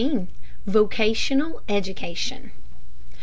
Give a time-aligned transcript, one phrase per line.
[0.65, 2.51] VOCATIONAL EDUCATION.